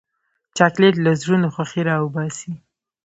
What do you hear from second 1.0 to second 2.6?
له زړونو خوښي راوباسي.